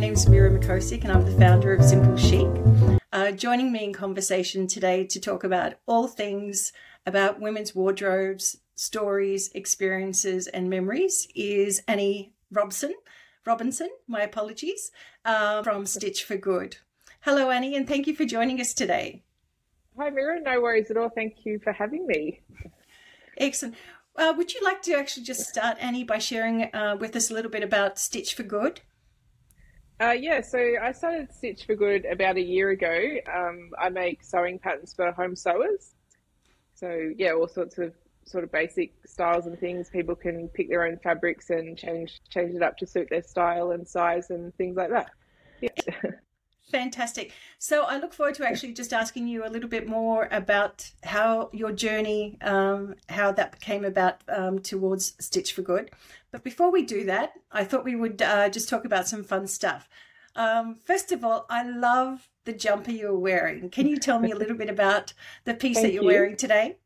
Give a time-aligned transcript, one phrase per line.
[0.00, 2.48] name is Mira Mikosic and I'm the founder of Simple Chic.
[3.12, 6.72] Uh, joining me in conversation today to talk about all things
[7.04, 12.94] about women's wardrobes, stories, experiences, and memories is Annie Robson.
[13.44, 14.90] Robinson, my apologies,
[15.26, 16.78] uh, from Stitched for Good.
[17.20, 19.22] Hello, Annie, and thank you for joining us today.
[19.98, 20.40] Hi, Mira.
[20.40, 21.10] No worries at all.
[21.10, 22.40] Thank you for having me.
[23.36, 23.74] Excellent.
[24.16, 27.34] Uh, would you like to actually just start, Annie, by sharing uh, with us a
[27.34, 28.80] little bit about Stitched for Good?
[30.00, 33.16] Uh, yeah, so I started Stitched for Good about a year ago.
[33.30, 35.94] Um, I make sewing patterns for home sewers.
[36.74, 37.92] So yeah, all sorts of
[38.24, 39.90] sort of basic styles and things.
[39.90, 43.72] People can pick their own fabrics and change change it up to suit their style
[43.72, 45.10] and size and things like that.
[45.60, 45.68] Yeah.
[46.70, 47.32] Fantastic.
[47.58, 51.50] So I look forward to actually just asking you a little bit more about how
[51.52, 55.90] your journey, um, how that came about um, towards Stitched for Good.
[56.30, 59.46] But before we do that, I thought we would uh, just talk about some fun
[59.46, 59.88] stuff.
[60.36, 63.68] Um, first of all, I love the jumper you're wearing.
[63.70, 65.12] Can you tell me a little bit about
[65.44, 66.08] the piece Thank that you're you.
[66.08, 66.76] wearing today?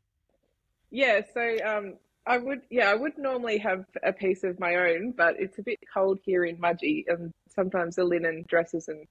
[0.89, 1.93] Yeah, so um,
[2.25, 5.63] I would yeah I would normally have a piece of my own, but it's a
[5.63, 9.05] bit cold here in Mudgee, and sometimes the linen dresses and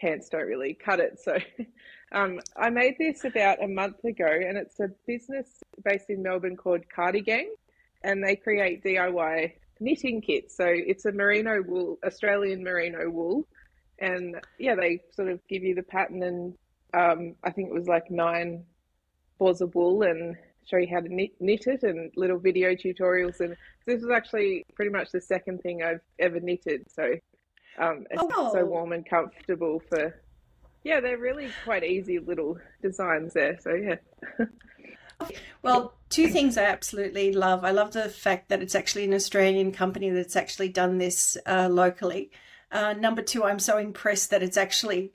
[0.00, 1.20] pants don't really cut it.
[1.22, 1.38] So
[2.12, 6.56] um, I made this about a month ago, and it's a business based in Melbourne
[6.56, 7.48] called Cardigang,
[8.02, 10.56] and they create DIY knitting kits.
[10.56, 13.46] So it's a merino wool, Australian merino wool,
[13.98, 16.54] and yeah, they sort of give you the pattern, and
[16.94, 18.64] um, I think it was like nine
[19.38, 23.40] balls of wool and show you how to knit, knit it and little video tutorials
[23.40, 27.14] and this was actually pretty much the second thing I've ever knitted so
[27.78, 28.52] um, it's Oh.
[28.52, 30.20] so warm and comfortable for
[30.84, 33.96] yeah they're really quite easy little designs there so yeah
[35.62, 37.62] Well, two things I absolutely love.
[37.64, 41.68] I love the fact that it's actually an Australian company that's actually done this uh,
[41.70, 42.30] locally.
[42.72, 45.12] Uh, number two, I'm so impressed that it's actually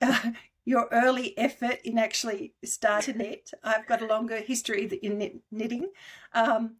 [0.00, 0.30] uh,
[0.64, 3.50] your early effort in actually starting knit.
[3.62, 5.90] I've got a longer history in knitting.
[6.32, 6.76] Um,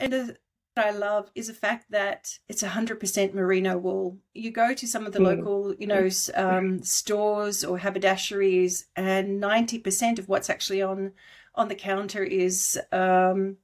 [0.00, 0.38] and the what
[0.76, 4.18] I love is the fact that it's 100% merino wool.
[4.34, 5.24] You go to some of the Mm.
[5.38, 11.12] local, you know, um, stores or haberdasheries, and 90% of what's actually on
[11.54, 13.56] on the counter is um,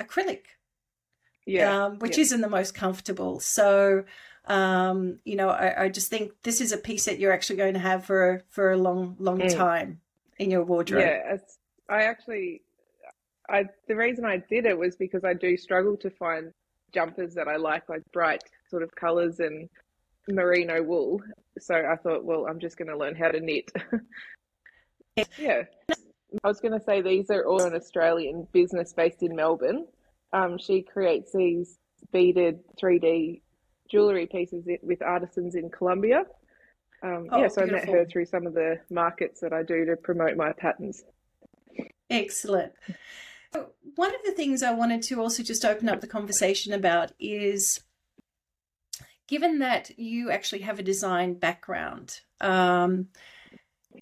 [0.00, 0.44] acrylic,
[1.46, 2.22] yeah um, which yeah.
[2.22, 3.38] isn't the most comfortable.
[3.40, 4.04] So,
[4.46, 7.74] um, you know, I, I just think this is a piece that you're actually going
[7.74, 9.56] to have for for a long, long Mm.
[9.56, 10.00] time
[10.38, 11.04] in your wardrobe.
[11.04, 11.36] Yeah,
[11.88, 12.62] I actually,
[13.48, 16.52] I the reason I did it was because I do struggle to find
[16.92, 19.68] jumpers that I like, like bright sort of colours and
[20.28, 21.20] merino wool.
[21.58, 23.70] So I thought, well, I'm just going to learn how to knit.
[25.38, 25.64] yeah,
[26.42, 29.86] I was going to say these are all an Australian business based in Melbourne.
[30.32, 31.78] Um, she creates these
[32.12, 33.40] beaded 3D
[33.90, 36.24] jewellery pieces with artisans in Colombia.
[37.02, 39.84] Um, Oh, yeah, so I met her through some of the markets that I do
[39.84, 41.04] to promote my patterns.
[42.08, 42.72] Excellent.
[43.96, 47.80] One of the things I wanted to also just open up the conversation about is
[49.28, 53.08] given that you actually have a design background, um,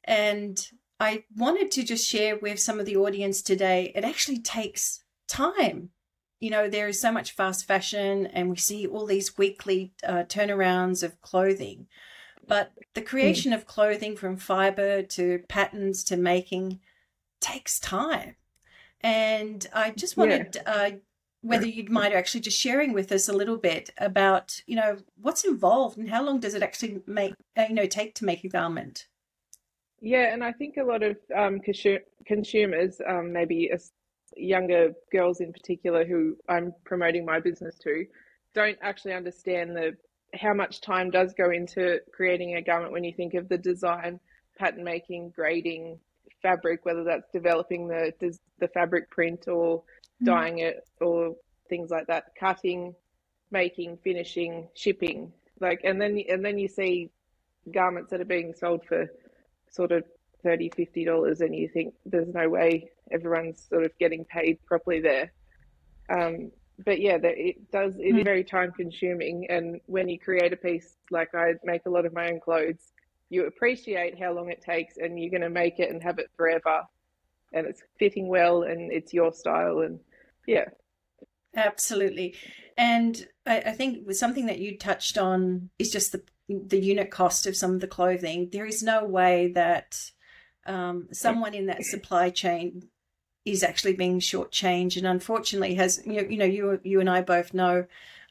[0.05, 0.67] and
[0.99, 5.91] I wanted to just share with some of the audience today, it actually takes time.
[6.41, 10.25] You know, there is so much fast fashion, and we see all these weekly uh,
[10.25, 11.87] turnarounds of clothing.
[12.47, 16.81] But the creation of clothing from fiber to patterns to making
[17.41, 18.37] takes time.
[19.03, 20.23] And I just Yeah.
[20.23, 20.91] wanted uh,
[21.43, 25.45] whether you might actually just sharing with us a little bit about, you know, what's
[25.45, 28.49] involved and how long does it actually make, uh, you know, take to make a
[28.49, 29.09] garment?
[30.01, 31.61] Yeah, and I think a lot of um,
[32.27, 33.71] consumers, um, maybe
[34.37, 38.07] younger girls in particular, who I'm promoting my business to,
[38.55, 39.97] don't actually understand the
[40.35, 44.19] how much time does go into creating a garment when you think of the design,
[44.59, 45.99] pattern making, grading,
[46.43, 48.13] fabric, whether that's developing the
[48.59, 49.83] the, fabric print or
[50.23, 51.35] dyeing it or
[51.69, 52.95] things like that, cutting,
[53.51, 57.11] making, finishing, shipping, like, and then and then you see
[57.73, 59.07] garments that are being sold for
[59.71, 60.05] sort of
[60.43, 65.01] 30 50 dollars and you think there's no way everyone's sort of getting paid properly
[65.01, 65.33] there.
[66.11, 66.51] Um,
[66.85, 68.25] but yeah that it does it is Mm.
[68.25, 72.13] very time consuming and when you create a piece like i make a lot of
[72.13, 72.93] my own clothes
[73.33, 76.31] you appreciate how long it takes and you're going to make it and have it
[76.37, 76.83] forever
[77.53, 79.99] and it's fitting well and it's your style and
[80.47, 80.65] yeah
[81.55, 82.35] Absolutely.
[82.77, 87.47] And I, I think something that you touched on is just the the unit cost
[87.47, 88.49] of some of the clothing.
[88.53, 90.11] There is no way that
[90.67, 92.89] um, someone in that supply chain
[93.45, 97.21] is actually being shortchanged, and unfortunately has you know, you know you you and I
[97.21, 97.87] both know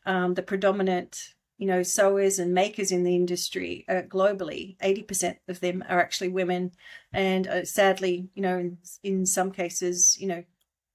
[0.05, 5.59] um, the predominant you know, sewers and makers in the industry uh, globally, 80% of
[5.59, 6.71] them are actually women.
[7.13, 10.43] And uh, sadly, you know, in, in some cases, you know,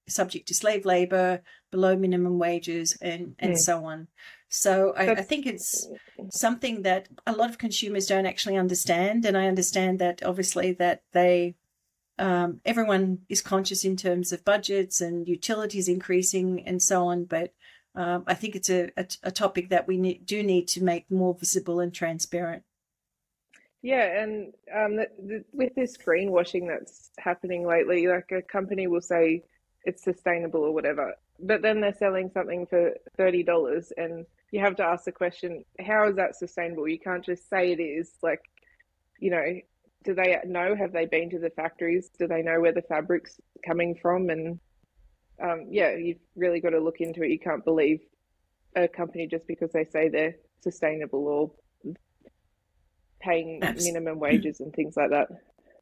[0.09, 1.41] subject to slave labor,
[1.71, 3.57] below minimum wages, and, and mm.
[3.57, 4.09] so on.
[4.49, 5.87] So I, I, think it's
[6.31, 9.23] something that a lot of consumers don't actually understand.
[9.23, 11.55] And I understand that obviously that they,
[12.19, 17.23] um, everyone is conscious in terms of budgets and utilities increasing and so on.
[17.23, 17.53] But
[17.97, 21.33] um, I think it's a, a, a topic that we do need to make more
[21.33, 22.61] visible and transparent.
[23.81, 29.01] Yeah, and um, the, the, with this greenwashing that's happening lately, like a company will
[29.01, 29.43] say
[29.83, 34.75] it's sustainable or whatever, but then they're selling something for thirty dollars, and you have
[34.75, 36.87] to ask the question: How is that sustainable?
[36.87, 38.11] You can't just say it is.
[38.21, 38.41] Like,
[39.19, 39.43] you know,
[40.03, 40.75] do they know?
[40.75, 42.09] Have they been to the factories?
[42.19, 44.29] Do they know where the fabric's coming from?
[44.29, 44.59] And
[45.41, 47.29] um, yeah, you've really got to look into it.
[47.29, 48.01] You can't believe
[48.75, 51.51] a company just because they say they're sustainable or
[53.19, 53.91] paying Absolutely.
[53.91, 55.27] minimum wages and things like that.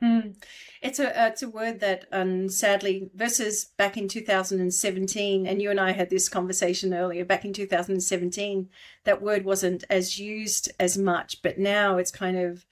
[0.03, 0.35] Mm.
[0.81, 5.79] It's a it's a word that um, sadly versus back in 2017 and you and
[5.79, 8.69] I had this conversation earlier back in 2017
[9.05, 12.65] that word wasn't as used as much but now it's kind of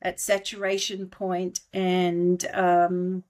[0.00, 3.24] at saturation point and um,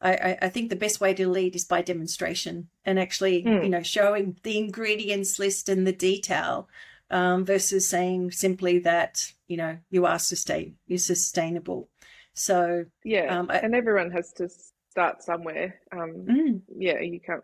[0.00, 3.64] I, I think the best way to lead is by demonstration and actually, mm.
[3.64, 6.68] you know, showing the ingredients list and the detail
[7.10, 11.88] um, versus saying simply that, you know, you are sustain you're sustainable.
[12.34, 14.48] So yeah, um, I, and everyone has to
[14.90, 15.80] start somewhere.
[15.90, 16.60] Um, mm.
[16.76, 17.42] Yeah, you can't.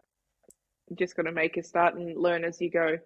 [0.88, 2.98] You just got to make a start and learn as you go.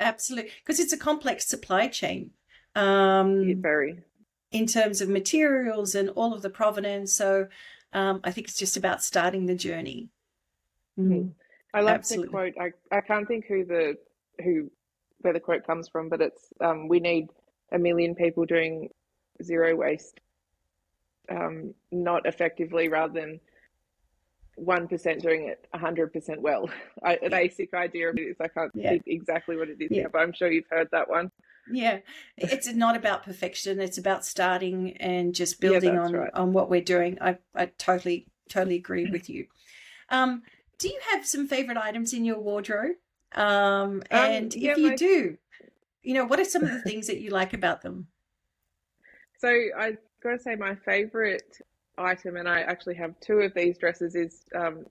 [0.00, 2.30] Absolutely, because it's a complex supply chain.
[2.74, 4.02] Um, very
[4.50, 7.12] in terms of materials and all of the provenance.
[7.12, 7.48] So
[7.92, 10.08] um, I think it's just about starting the journey.
[10.98, 11.32] Mm.
[11.74, 12.26] I love Absolutely.
[12.26, 12.54] the quote.
[12.60, 13.96] I, I can't think who the
[14.42, 14.70] who
[15.20, 17.28] where the quote comes from, but it's um, we need
[17.72, 18.88] a million people doing
[19.42, 20.20] zero waste,
[21.30, 23.40] um, not effectively, rather than
[24.56, 26.68] one percent doing it hundred percent well.
[27.04, 28.90] I, a basic idea of it is I can't yeah.
[28.90, 30.06] think exactly what it is, yeah.
[30.12, 31.30] but I'm sure you've heard that one.
[31.70, 31.98] Yeah,
[32.36, 33.80] it's not about perfection.
[33.80, 36.30] It's about starting and just building yeah, on right.
[36.34, 37.18] on what we're doing.
[37.20, 39.46] I I totally totally agree with you.
[40.10, 40.42] Um,
[40.78, 42.96] do you have some favorite items in your wardrobe?
[43.34, 44.96] Um, um and um, yeah, if you my...
[44.96, 45.38] do,
[46.02, 48.08] you know, what are some of the things that you like about them?
[49.40, 49.48] So
[49.78, 51.60] I got to say, my favorite
[51.96, 54.84] item, and I actually have two of these dresses, is um,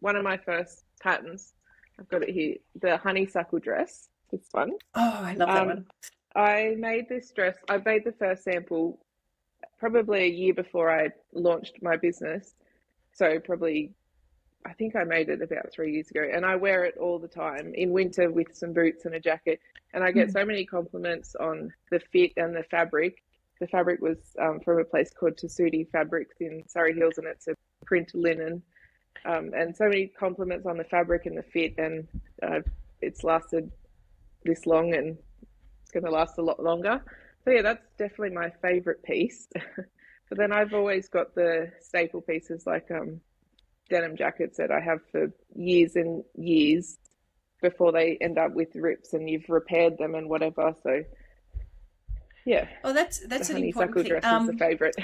[0.00, 1.54] one of my first patterns.
[1.98, 4.10] I've got it here, the honeysuckle dress.
[4.30, 4.72] This one.
[4.94, 5.86] Oh, I love that um, one.
[6.34, 7.56] I made this dress.
[7.68, 8.98] I made the first sample
[9.78, 12.54] probably a year before I launched my business.
[13.12, 13.92] So probably,
[14.66, 17.28] I think I made it about three years ago, and I wear it all the
[17.28, 19.60] time in winter with some boots and a jacket.
[19.94, 20.32] And I get mm.
[20.32, 23.22] so many compliments on the fit and the fabric.
[23.60, 27.48] The fabric was um, from a place called Tessuti Fabrics in Surry Hills, and it's
[27.48, 27.54] a
[27.86, 28.62] print linen.
[29.24, 32.06] Um, and so many compliments on the fabric and the fit, and
[32.42, 32.60] uh,
[33.00, 33.72] it's lasted
[34.46, 35.18] this long, and
[35.82, 37.02] it's going to last a lot longer.
[37.44, 39.48] So yeah, that's definitely my favorite piece.
[40.28, 43.20] but then I've always got the staple pieces like um,
[43.88, 46.98] denim jackets that I have for years and years
[47.62, 50.74] before they end up with rips and you've repaired them and whatever.
[50.82, 51.02] So
[52.44, 52.68] yeah.
[52.84, 54.08] Oh, that's that's the an important thing.
[54.08, 54.96] dress um, is the favorite.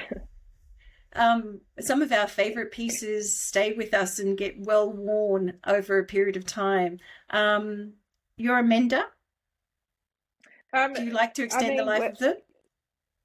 [1.17, 6.05] um, some of our favorite pieces stay with us and get well worn over a
[6.05, 6.99] period of time.
[7.31, 7.95] Um,
[8.37, 9.05] you're a mender.
[10.73, 12.35] Um, Do you like to extend I mean, the life of them?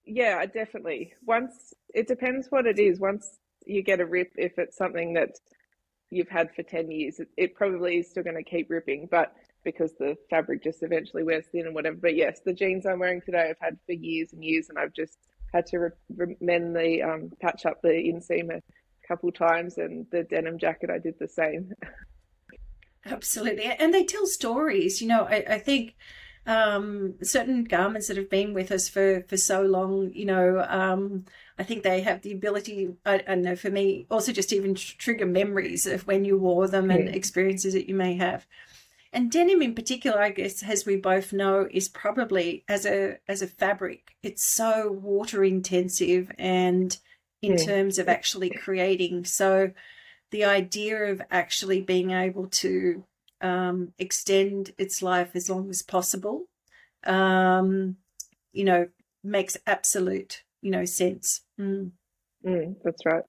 [0.06, 1.14] Yeah, definitely.
[1.26, 3.00] Once it depends what it is.
[3.00, 5.32] Once you get a rip, if it's something that
[6.10, 9.34] you've had for 10 years, it, it probably is still going to keep ripping, but
[9.64, 11.98] because the fabric just eventually wears thin and whatever.
[11.98, 14.94] But yes, the jeans I'm wearing today I've had for years and years, and I've
[14.94, 15.18] just
[15.54, 18.62] had to re- re- mend the um, patch up the inseam a
[19.06, 21.72] couple times, and the denim jacket I did the same.
[23.06, 25.02] Absolutely, and they tell stories.
[25.02, 25.96] You know, I, I think
[26.48, 31.26] um, certain garments that have been with us for, for so long, you know, um,
[31.60, 35.26] I think they have the ability, I, I know for me, also just even trigger
[35.26, 38.48] memories of when you wore them and experiences that you may have.
[39.12, 43.42] And denim in particular, I guess, as we both know, is probably as a as
[43.42, 46.98] a fabric, it's so water intensive and
[47.42, 47.66] in yeah.
[47.66, 49.26] terms of actually creating.
[49.26, 49.72] So
[50.32, 53.06] the idea of actually being able to
[53.42, 56.46] um, extend its life as long as possible,
[57.06, 57.98] um,
[58.52, 58.88] you know,
[59.24, 61.42] makes absolute, you know, sense.
[61.60, 61.92] Mm.
[62.46, 63.24] Mm, that's right.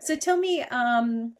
[0.00, 1.34] So tell me, um,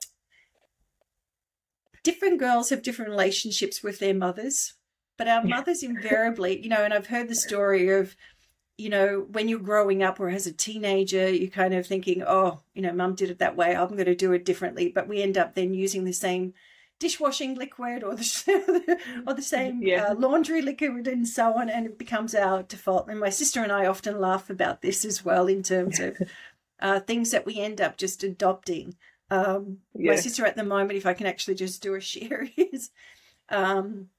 [2.02, 4.74] different girls have different relationships with their mothers.
[5.16, 8.16] but our mothers invariably, you know, and I've heard the story of,
[8.78, 12.62] you know, when you're growing up or as a teenager, you're kind of thinking, oh,
[12.72, 13.76] you know, mum did it that way.
[13.76, 14.90] I'm going to do it differently.
[14.90, 16.54] But we end up then using the same
[17.00, 20.04] dishwashing liquid or the or the same yeah.
[20.04, 23.08] uh, laundry liquid and so on, and it becomes our default.
[23.08, 26.16] And my sister and I often laugh about this as well in terms of
[26.80, 28.94] uh, things that we end up just adopting.
[29.30, 30.12] Um, yeah.
[30.12, 32.90] My sister at the moment, if I can actually just do a share, is
[33.48, 34.10] um,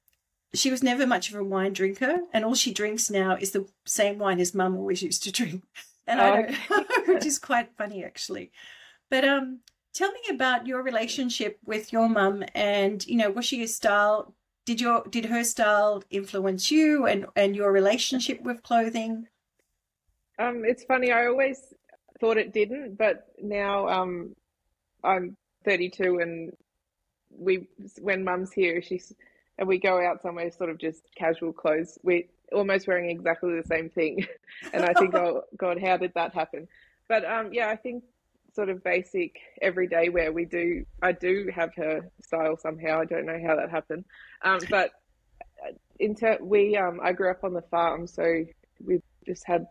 [0.54, 3.68] she was never much of a wine drinker, and all she drinks now is the
[3.86, 5.64] same wine his mum always used to drink,
[6.08, 6.24] and oh.
[6.24, 8.52] I don't, which is quite funny actually.
[9.10, 9.60] But um,
[9.94, 14.34] tell me about your relationship with your mum, and you know, was she a style?
[14.66, 19.28] Did your did her style influence you, and and your relationship with clothing?
[20.40, 21.12] Um, it's funny.
[21.12, 21.74] I always
[22.20, 24.36] thought it didn't, but now um,
[25.04, 26.52] I'm 32 and
[27.30, 27.68] we
[28.02, 29.14] when mum's here she's
[29.58, 33.68] and we go out somewhere sort of just casual clothes we're almost wearing exactly the
[33.68, 34.26] same thing
[34.74, 36.68] and i think oh god how did that happen
[37.08, 38.04] but um yeah i think
[38.54, 43.26] sort of basic everyday wear we do i do have her style somehow i don't
[43.26, 44.04] know how that happened
[44.44, 44.92] um but
[45.66, 48.44] uh, in ter- we um i grew up on the farm so
[48.84, 49.66] we just had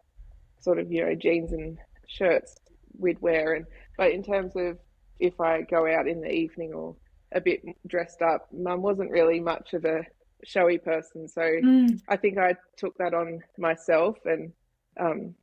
[0.61, 2.57] sort of you know jeans and shirts
[2.99, 4.79] we'd wear and but in terms of
[5.21, 6.97] if I go out in the evening or
[7.33, 8.49] a bit dressed up.
[8.53, 10.03] Mum wasn't really much of a
[10.45, 12.01] showy person, so mm.
[12.09, 14.17] I think I took that on myself.
[14.25, 14.53] And
[14.99, 15.35] um,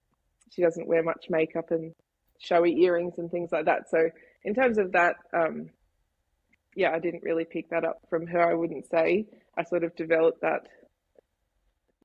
[0.51, 1.93] she doesn't wear much makeup and
[2.39, 3.89] showy earrings and things like that.
[3.89, 4.09] So
[4.43, 5.69] in terms of that, um,
[6.75, 8.41] yeah, I didn't really pick that up from her.
[8.41, 9.25] I wouldn't say
[9.57, 10.67] I sort of developed that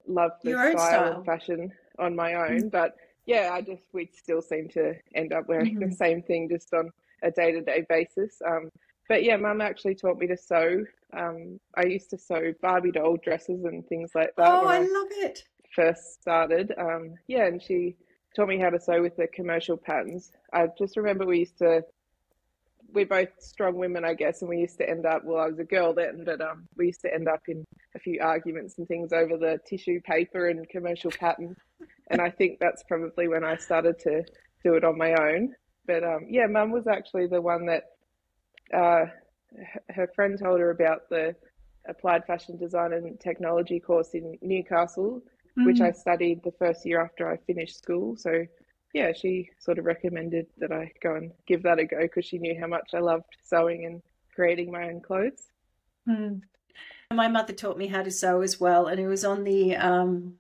[0.07, 2.71] love for style, style, and fashion on my own, mm.
[2.71, 2.97] but
[3.27, 5.91] yeah, I just we'd still seem to end up wearing mm-hmm.
[5.91, 6.91] the same thing just on
[7.23, 8.41] a day to day basis.
[8.45, 8.71] Um,
[9.09, 10.85] but yeah, mum actually taught me to sew.
[11.13, 14.49] Um, I used to sew Barbie doll dresses and things like that.
[14.49, 15.45] Oh, I, I love it.
[15.75, 16.73] First started.
[16.79, 17.97] Um, yeah, and she
[18.35, 20.33] taught me how to sew with the commercial patterns.
[20.53, 21.83] I just remember we used to,
[22.93, 25.59] we're both strong women, I guess, and we used to end up, well, I was
[25.59, 28.87] a girl then, but um, we used to end up in a few arguments and
[28.87, 31.57] things over the tissue paper and commercial pattern.
[32.11, 34.23] And I think that's probably when I started to
[34.65, 35.55] do it on my own.
[35.87, 37.85] But um, yeah, mum was actually the one that
[38.73, 39.07] uh,
[39.91, 41.35] her friend told her about the
[41.89, 45.21] applied fashion design and technology course in Newcastle,
[45.59, 45.67] mm.
[45.67, 48.17] which I studied the first year after I finished school.
[48.17, 48.47] So
[48.95, 52.39] yeah, she sort of recommended that I go and give that a go because she
[52.39, 54.03] knew how much I loved sewing and
[54.35, 55.47] creating my own clothes.
[56.09, 56.43] Mm.
[57.13, 60.35] My mother taught me how to sew as well, and it was on the um,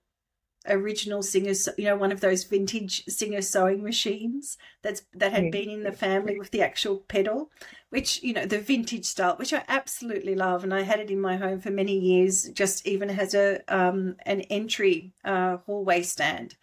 [0.69, 5.69] original singer, you know, one of those vintage singer sewing machines that's that had been
[5.69, 7.50] in the family with the actual pedal,
[7.90, 11.21] which you know the vintage style, which I absolutely love, and I had it in
[11.21, 12.49] my home for many years.
[12.50, 16.57] Just even has a um, an entry uh, hallway stand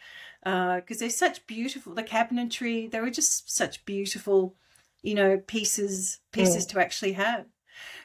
[0.43, 1.93] because uh, they're such beautiful.
[1.93, 4.55] The cabinetry, they were just such beautiful,
[5.01, 7.45] you know, pieces pieces to actually have.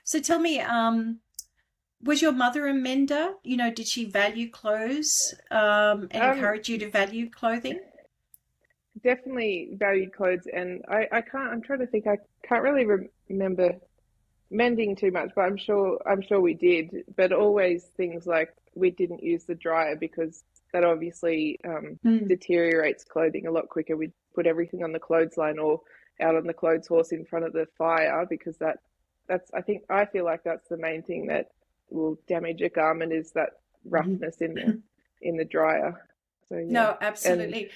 [0.04, 1.20] So tell me, um,
[2.04, 3.34] was your mother a mender?
[3.42, 7.80] You know, did she value clothes um, and um, encourage you to value clothing?
[9.02, 11.52] Definitely valued clothes, and I, I can't.
[11.52, 12.06] I'm trying to think.
[12.06, 13.72] I can't really re- remember
[14.50, 17.04] mending too much, but I'm sure I'm sure we did.
[17.16, 22.28] But always things like we didn't use the dryer because that obviously um, mm.
[22.28, 23.96] deteriorates clothing a lot quicker.
[23.96, 25.80] We put everything on the clothesline or
[26.20, 28.78] out on the clothes horse in front of the fire because that
[29.28, 31.48] that's I think I feel like that's the main thing that
[31.90, 33.94] will damage a garment is that mm-hmm.
[33.94, 34.80] roughness in the
[35.22, 36.06] in the dryer.
[36.48, 36.64] So yeah.
[36.68, 37.62] No, absolutely.
[37.64, 37.70] And,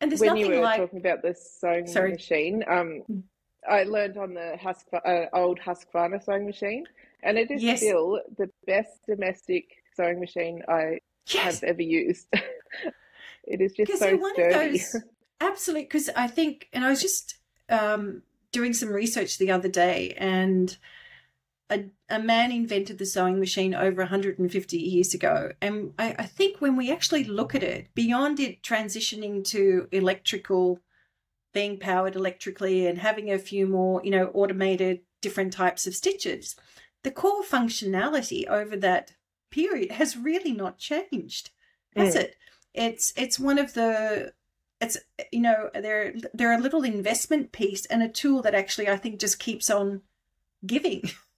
[0.00, 0.80] and there's when nothing you were like...
[0.80, 2.12] talking about the sewing Sorry.
[2.12, 3.22] machine, um, mm.
[3.68, 6.84] I learned on the Husk, uh, old Husqvarna sewing machine,
[7.22, 7.80] and it is yes.
[7.80, 9.64] still the best domestic
[9.94, 11.60] sewing machine I yes.
[11.60, 12.28] have ever used.
[13.44, 14.78] it is just so sturdy.
[14.78, 14.96] Those,
[15.40, 17.36] absolutely, because I think, and I was just
[17.68, 20.74] um, doing some research the other day, and
[21.70, 25.52] a, a man invented the sewing machine over 150 years ago.
[25.62, 30.80] And I, I think when we actually look at it, beyond it transitioning to electrical,
[31.54, 36.56] being powered electrically and having a few more, you know, automated different types of stitches,
[37.04, 39.14] the core functionality over that
[39.50, 41.50] period has really not changed,
[41.94, 42.20] has mm.
[42.20, 42.36] it?
[42.74, 44.32] It's it's one of the
[44.80, 44.96] it's
[45.32, 49.20] you know they're they're a little investment piece and a tool that actually I think
[49.20, 50.02] just keeps on
[50.66, 51.02] giving.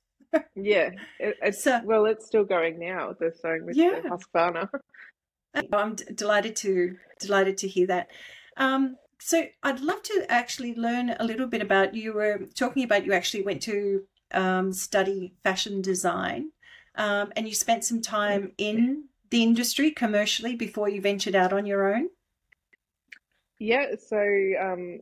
[0.54, 3.14] yeah, it, it's so, well, it's still going now.
[3.18, 4.00] The sewing with yeah.
[4.00, 4.68] the Husqvarna.
[5.72, 8.08] I'm d- delighted to delighted to hear that.
[8.56, 13.04] Um, so I'd love to actually learn a little bit about you were talking about
[13.04, 16.52] you actually went to um, study fashion design.
[16.94, 21.66] um, and you spent some time in the industry commercially before you ventured out on
[21.66, 22.08] your own.
[23.58, 24.18] Yeah, so
[24.60, 25.00] um,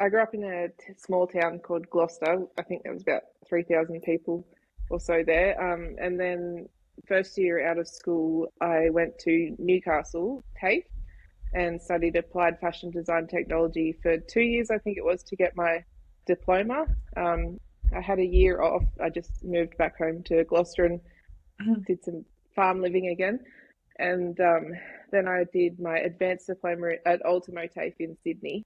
[0.00, 2.46] I grew up in a t- small town called Gloucester.
[2.58, 4.46] I think that was about 3,000 people
[4.88, 5.60] or so there.
[5.62, 6.66] Um, and then
[7.06, 10.84] first year out of school, I went to Newcastle TAFE
[11.52, 15.56] and studied applied fashion design technology for two years, I think it was, to get
[15.56, 15.84] my
[16.26, 16.86] diploma.
[17.16, 17.58] Um,
[17.94, 18.84] I had a year off.
[19.02, 21.00] I just moved back home to Gloucester and
[21.60, 21.82] mm-hmm.
[21.86, 23.40] did some farm living again.
[23.98, 24.72] And um,
[25.10, 28.64] then I did my advanced diploma at Ultimo TAFE in Sydney.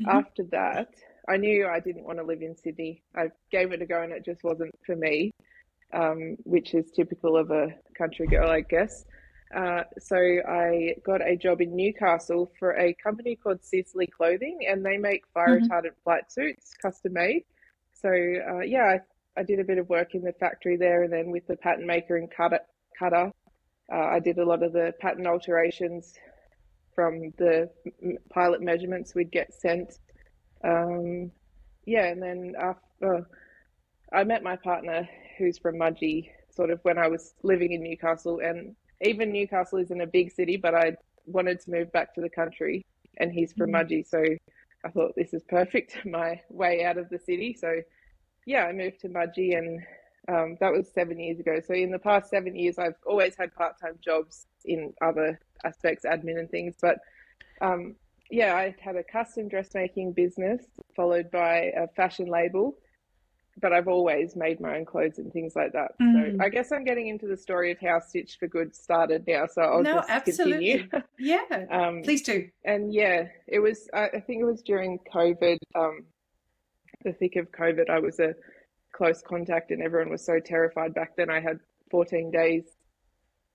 [0.00, 0.18] Mm-hmm.
[0.18, 0.88] After that,
[1.28, 3.02] I knew I didn't want to live in Sydney.
[3.16, 5.30] I gave it a go and it just wasn't for me,
[5.92, 9.04] um, which is typical of a country girl, I guess.
[9.54, 14.84] Uh, so I got a job in Newcastle for a company called Sisley Clothing, and
[14.84, 15.72] they make fire mm-hmm.
[15.72, 17.44] retardant flight suits, custom made.
[17.92, 18.96] So uh, yeah,
[19.36, 21.56] I, I, did a bit of work in the factory there, and then with the
[21.56, 22.60] pattern maker and cutter,
[22.98, 23.30] cutter
[23.92, 26.14] uh, I did a lot of the pattern alterations
[26.94, 27.70] from the
[28.32, 29.98] pilot measurements we'd get sent.
[30.64, 31.30] Um,
[31.86, 33.26] yeah, and then after
[34.12, 38.40] I met my partner, who's from Mudgee, sort of when I was living in Newcastle,
[38.40, 42.30] and even Newcastle isn't a big city, but I wanted to move back to the
[42.30, 42.84] country,
[43.18, 43.92] and he's from mm-hmm.
[43.92, 44.22] Mudgee, so
[44.84, 47.54] I thought this is perfect, my way out of the city.
[47.58, 47.80] So
[48.46, 49.80] yeah, I moved to Mudgee, and
[50.28, 51.60] um, that was seven years ago.
[51.66, 56.38] So in the past seven years, I've always had part-time jobs in other aspects, admin
[56.38, 56.74] and things.
[56.80, 56.98] But
[57.60, 57.96] um,
[58.30, 60.62] yeah, I had a custom dressmaking business
[60.96, 62.76] followed by a fashion label.
[63.60, 65.92] But I've always made my own clothes and things like that.
[66.02, 66.38] Mm.
[66.38, 69.46] So I guess I'm getting into the story of how Stitched for Good started now.
[69.46, 70.88] So I'll no, just absolutely.
[70.88, 71.04] continue.
[71.20, 72.48] yeah, um, please do.
[72.64, 73.88] And yeah, it was.
[73.94, 76.00] I think it was during COVID, um,
[77.04, 77.88] the thick of COVID.
[77.88, 78.34] I was a
[78.90, 81.30] close contact and everyone was so terrified back then.
[81.30, 81.60] I had
[81.92, 82.64] 14 days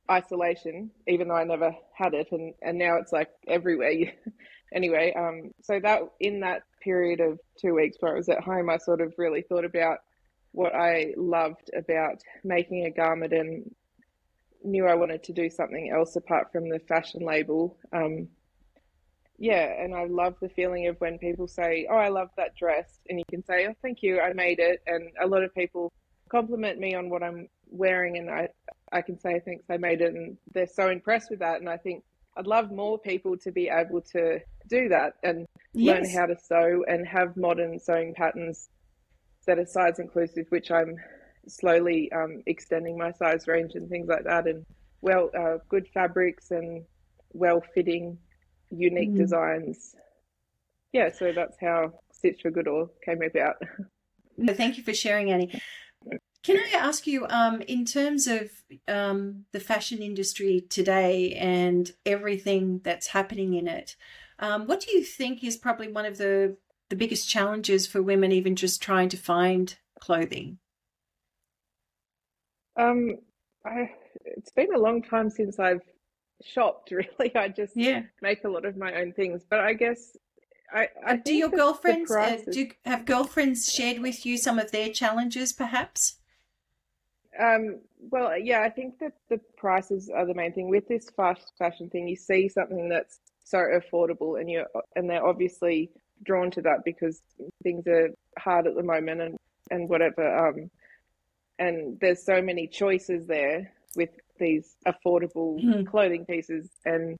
[0.09, 4.13] isolation, even though I never had it, and and now it's like everywhere.
[4.73, 8.69] anyway, um, so that in that period of two weeks where I was at home,
[8.69, 9.99] I sort of really thought about
[10.51, 13.73] what I loved about making a garment and
[14.63, 17.77] knew I wanted to do something else apart from the fashion label.
[17.93, 18.27] Um,
[19.37, 22.99] yeah, and I love the feeling of when people say, "Oh, I love that dress,"
[23.09, 25.93] and you can say, "Oh, thank you, I made it." And a lot of people
[26.29, 28.49] compliment me on what I'm wearing, and I
[28.91, 31.61] I can say, "Thanks, I made it," and they're so impressed with that.
[31.61, 32.03] And I think
[32.37, 34.39] I'd love more people to be able to
[34.69, 35.95] do that and yes.
[35.95, 38.69] learn how to sew and have modern sewing patterns
[39.45, 40.95] that are size inclusive, which I'm
[41.47, 44.65] slowly um, extending my size range and things like that, and
[45.01, 46.83] well, uh, good fabrics and
[47.33, 48.17] well fitting
[48.69, 49.17] unique mm.
[49.17, 49.95] designs.
[50.93, 53.55] Yeah, so that's how Stitched for Good all came about.
[54.41, 55.61] No, thank you for sharing, Annie.
[56.43, 58.49] Can I ask you, um, in terms of
[58.87, 63.95] um, the fashion industry today and everything that's happening in it,
[64.39, 66.55] um, what do you think is probably one of the
[66.89, 70.57] the biggest challenges for women, even just trying to find clothing?
[72.77, 73.17] Um,
[73.63, 73.91] I,
[74.23, 75.81] it's been a long time since I've
[76.43, 78.03] shopped really i just yeah.
[78.21, 80.15] make a lot of my own things but i guess
[80.73, 84.89] i, I do your girlfriends uh, do have girlfriends shared with you some of their
[84.89, 86.18] challenges perhaps
[87.39, 91.53] um well yeah i think that the prices are the main thing with this fast
[91.57, 95.89] fashion thing you see something that's so affordable and you and they're obviously
[96.23, 97.21] drawn to that because
[97.63, 99.37] things are hard at the moment and
[99.71, 100.69] and whatever um
[101.57, 105.85] and there's so many choices there with these affordable mm.
[105.87, 107.17] clothing pieces and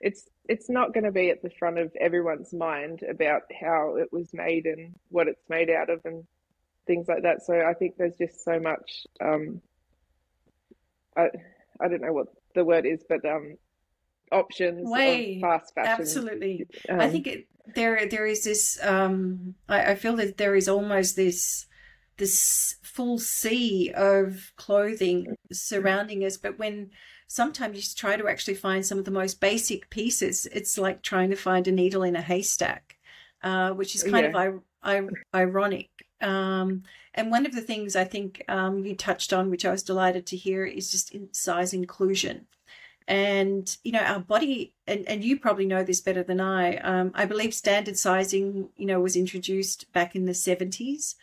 [0.00, 4.08] it's it's not going to be at the front of everyone's mind about how it
[4.12, 6.24] was made and what it's made out of and
[6.88, 7.44] things like that.
[7.44, 9.06] So I think there's just so much.
[9.20, 9.62] Um,
[11.16, 11.28] I
[11.80, 13.56] I don't know what the word is, but um,
[14.32, 16.00] options Way, fast fashion.
[16.00, 17.46] Absolutely, um, I think it,
[17.76, 18.78] there there is this.
[18.82, 21.66] Um, I, I feel that there is almost this
[22.16, 26.36] this full sea of clothing surrounding us.
[26.36, 26.90] But when
[27.28, 31.30] sometimes you try to actually find some of the most basic pieces, it's like trying
[31.30, 32.96] to find a needle in a haystack,
[33.42, 34.48] uh, which is kind yeah.
[34.48, 35.88] of I- I- ironic.
[36.20, 36.82] Um,
[37.14, 40.26] and one of the things I think um, you touched on, which I was delighted
[40.26, 42.46] to hear, is just size inclusion.
[43.06, 46.76] And you know, our body, and, and you probably know this better than I.
[46.78, 51.14] Um, I believe standard sizing, you know, was introduced back in the seventies,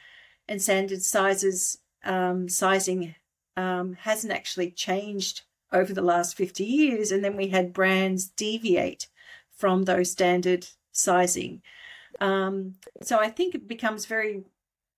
[0.47, 3.15] and standard sizes um, sizing
[3.58, 7.12] um, hasn't actually changed over the last 50 years.
[7.12, 9.08] And then we had brands deviate
[9.55, 11.62] from those standard sizing.
[12.21, 14.43] Um, so I think it becomes very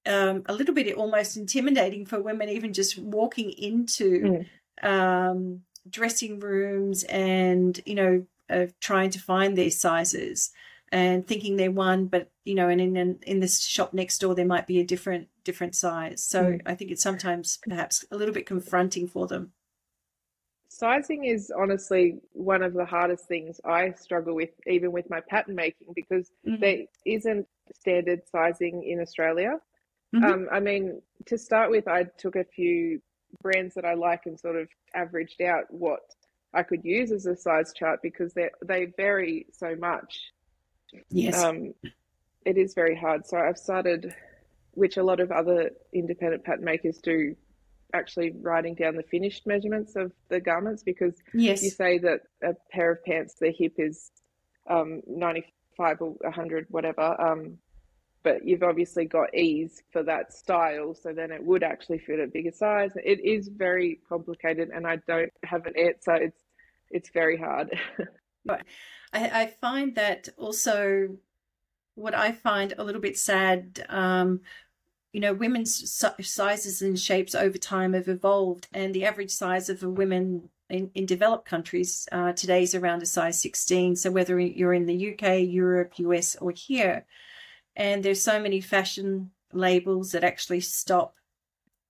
[0.07, 4.45] um, a little bit almost intimidating for women, even just walking into
[4.83, 4.87] mm.
[4.87, 10.51] um, dressing rooms and you know uh, trying to find their sizes
[10.91, 14.45] and thinking they're one, but you know, and in in this shop next door there
[14.45, 16.23] might be a different different size.
[16.23, 16.61] So mm.
[16.65, 19.51] I think it's sometimes perhaps a little bit confronting for them.
[20.69, 25.55] Sizing is honestly one of the hardest things I struggle with, even with my pattern
[25.55, 26.61] making, because mm-hmm.
[26.61, 29.59] there isn't standard sizing in Australia.
[30.15, 30.23] Mm-hmm.
[30.23, 33.01] Um, I mean, to start with, I took a few
[33.41, 36.01] brands that I like and sort of averaged out what
[36.53, 40.31] I could use as a size chart because they they vary so much.
[41.09, 41.43] Yes.
[41.43, 41.73] Um,
[42.45, 43.25] it is very hard.
[43.25, 44.15] So I've started,
[44.71, 47.35] which a lot of other independent pattern makers do,
[47.93, 51.61] actually writing down the finished measurements of the garments because yes.
[51.61, 54.11] you say that a pair of pants, the hip is
[54.69, 57.19] um, 95 or 100, whatever.
[57.21, 57.57] Um,
[58.27, 62.27] but you've obviously got ease for that style, so then it would actually fit a
[62.27, 62.91] bigger size.
[62.95, 66.15] It is very complicated, and I don't have an answer.
[66.15, 66.43] It's
[66.89, 67.73] it's very hard.
[68.49, 68.59] I,
[69.13, 71.15] I find that also
[71.95, 73.85] what I find a little bit sad.
[73.87, 74.41] Um,
[75.13, 75.89] you know, women's
[76.21, 80.91] sizes and shapes over time have evolved, and the average size of a woman in,
[80.95, 83.95] in developed countries uh, today is around a size 16.
[83.95, 87.05] So whether you're in the UK, Europe, US, or here,
[87.77, 91.15] and there's so many fashion labels that actually stop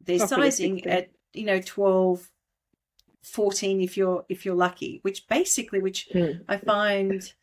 [0.04, 2.30] their sizing at you know 12
[3.24, 6.40] 14 if you're if you're lucky which basically which mm.
[6.48, 7.34] i find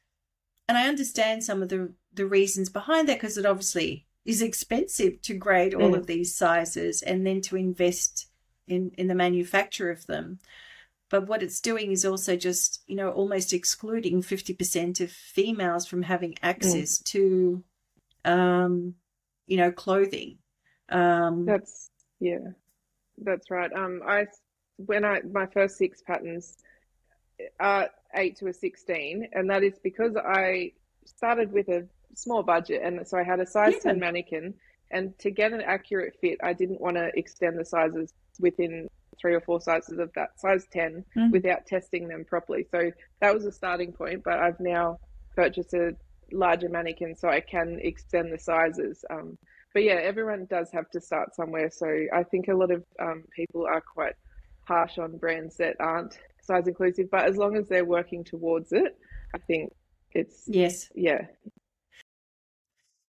[0.68, 5.20] and i understand some of the the reasons behind that because it obviously is expensive
[5.20, 5.96] to grade all mm.
[5.96, 8.28] of these sizes and then to invest
[8.68, 10.38] in in the manufacture of them
[11.10, 16.02] but what it's doing is also just you know almost excluding 50% of females from
[16.02, 16.46] having hmm.
[16.46, 17.04] access mm.
[17.04, 17.64] to
[18.24, 18.94] um,
[19.46, 20.38] you know, clothing.
[20.88, 22.38] Um, that's yeah,
[23.18, 23.72] that's right.
[23.72, 24.26] Um, I
[24.76, 26.56] when I my first six patterns
[27.60, 30.72] are eight to a sixteen, and that is because I
[31.04, 33.90] started with a small budget, and so I had a size yeah.
[33.90, 34.54] ten mannequin,
[34.90, 38.88] and to get an accurate fit, I didn't want to extend the sizes within
[39.20, 41.30] three or four sizes of that size 10 mm.
[41.30, 42.66] without testing them properly.
[42.70, 44.98] So that was a starting point, but I've now
[45.34, 45.94] purchased a
[46.32, 49.04] larger mannequins so I can extend the sizes.
[49.10, 49.38] Um,
[49.72, 51.70] but yeah, everyone does have to start somewhere.
[51.70, 54.14] So I think a lot of um, people are quite
[54.66, 58.96] harsh on brands that aren't size inclusive, but as long as they're working towards it,
[59.34, 59.72] I think
[60.12, 61.22] it's yes, yeah.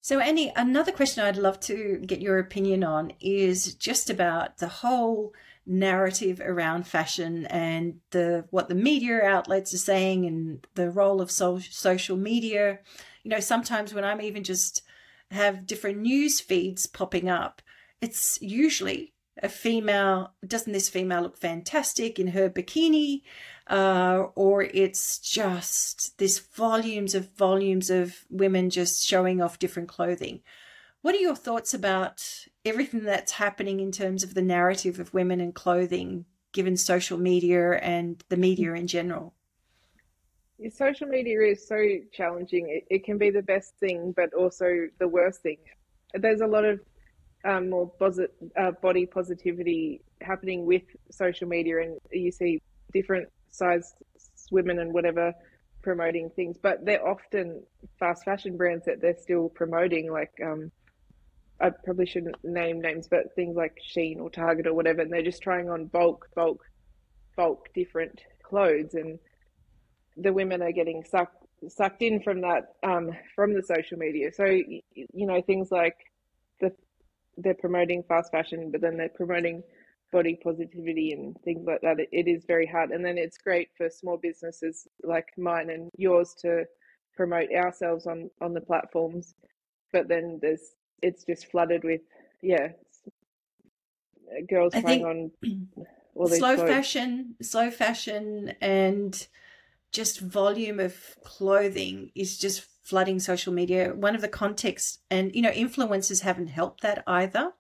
[0.02, 4.68] So, Annie, another question I'd love to get your opinion on is just about the
[4.68, 5.34] whole
[5.66, 11.32] narrative around fashion and the what the media outlets are saying and the role of
[11.32, 12.80] so, social media.
[13.24, 14.84] You know, sometimes when I'm even just
[15.32, 17.62] have different news feeds popping up,
[18.02, 20.34] it's usually a female.
[20.46, 23.22] Doesn't this female look fantastic in her bikini?
[23.68, 30.42] Uh, or it's just this volumes of volumes of women just showing off different clothing.
[31.06, 35.40] What are your thoughts about everything that's happening in terms of the narrative of women
[35.40, 39.36] and clothing, given social media and the media in general?
[40.72, 41.78] Social media is so
[42.12, 42.70] challenging.
[42.70, 45.58] It, it can be the best thing, but also the worst thing.
[46.16, 46.80] There's a lot of
[47.44, 47.92] um, more
[48.58, 52.64] uh, body positivity happening with social media, and you see
[52.94, 53.94] different sized
[54.50, 55.36] women and whatever
[55.84, 57.62] promoting things, but they're often
[58.00, 60.72] fast fashion brands that they're still promoting, like um,
[61.60, 65.22] I probably shouldn't name names, but things like Shein or Target or whatever, and they're
[65.22, 66.64] just trying on bulk, bulk,
[67.38, 69.20] bulk different clothes, and
[70.18, 74.32] the women are getting sucked sucked in from that um, from the social media.
[74.34, 74.82] So you
[75.14, 75.98] know things like
[76.60, 76.74] the
[77.38, 79.64] they're promoting fast fashion, but then they're promoting
[80.12, 82.00] body positivity and things like that.
[82.00, 85.90] It, it is very hard, and then it's great for small businesses like mine and
[85.98, 86.66] yours to
[87.16, 89.36] promote ourselves on on the platforms.
[89.94, 92.02] But then there's it's just flooded with
[92.42, 92.70] yeah
[94.50, 95.32] girls I trying on
[96.16, 96.70] all these slow clothes.
[96.70, 99.28] fashion slow fashion and
[99.92, 105.42] just volume of clothing is just flooding social media one of the contexts and you
[105.42, 107.54] know influencers haven't helped that either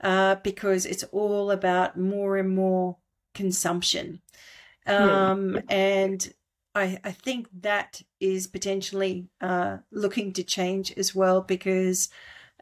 [0.00, 2.96] uh, because it's all about more and more
[3.34, 4.20] consumption
[4.86, 4.92] hmm.
[4.92, 6.32] um, and
[6.74, 12.08] I, I think that is potentially uh, looking to change as well because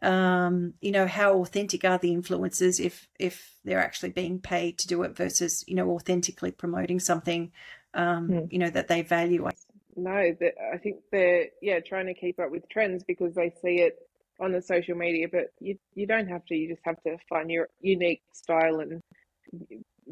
[0.02, 4.86] um, you know, how authentic are the influencers if if they're actually being paid to
[4.86, 7.52] do it versus you know authentically promoting something
[7.94, 8.44] um, hmm.
[8.50, 9.48] you know that they value.
[9.96, 13.80] No, that I think they're yeah trying to keep up with trends because they see
[13.80, 13.98] it
[14.40, 16.54] on the social media, but you you don't have to.
[16.54, 19.02] You just have to find your unique style and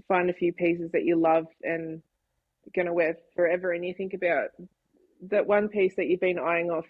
[0.07, 2.03] find a few pieces that you love and
[2.75, 3.73] going to wear forever.
[3.73, 4.51] And you think about
[5.31, 6.87] that one piece that you've been eyeing off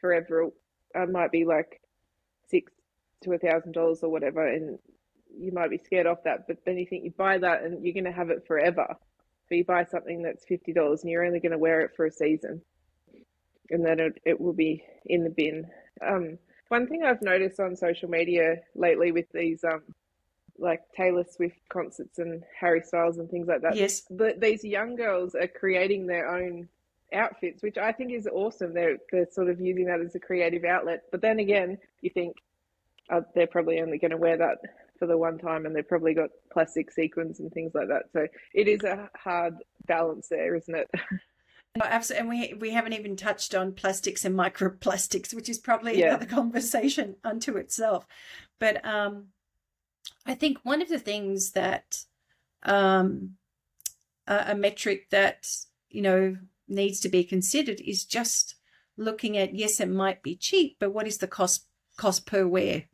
[0.00, 0.48] forever
[0.94, 1.80] uh, might be like
[2.52, 2.70] six
[3.24, 4.78] to a thousand dollars or whatever, and
[5.36, 6.46] you might be scared off that.
[6.46, 8.86] But then you think you buy that and you're going to have it forever.
[9.48, 12.06] But you buy something that's fifty dollars and you're only going to wear it for
[12.06, 12.62] a season,
[13.70, 15.66] and then it, it will be in the bin.
[16.06, 16.38] Um,
[16.68, 19.82] one thing I've noticed on social media lately with these um,
[20.58, 23.76] like Taylor Swift concerts and Harry Styles and things like that.
[23.76, 24.02] Yes.
[24.08, 26.68] The, these young girls are creating their own
[27.12, 28.74] outfits, which I think is awesome.
[28.74, 31.04] They're they're sort of using that as a creative outlet.
[31.10, 32.36] But then again, you think
[33.10, 34.58] uh, they're probably only going to wear that
[34.98, 38.04] for the one time, and they've probably got plastic sequins and things like that.
[38.12, 40.90] So it is a hard balance there, isn't it?
[41.82, 42.20] Absolutely.
[42.20, 46.08] And we, we haven't even touched on plastics and microplastics, which is probably Yeah.
[46.08, 48.06] another conversation unto itself.
[48.58, 49.28] But um,
[50.26, 52.04] I think one of the things that
[52.62, 53.36] um,
[54.26, 55.48] a, a metric that,
[55.88, 56.36] you know,
[56.68, 58.56] needs to be considered is just
[58.96, 62.84] looking at, yes, it might be cheap, but what is the cost cost per wear?